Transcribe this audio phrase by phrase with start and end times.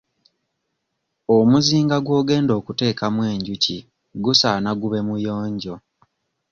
[1.37, 3.77] Omuzinga gw'ogenda okuteekamu enjuki
[4.23, 5.75] gusaana gube muyonjo.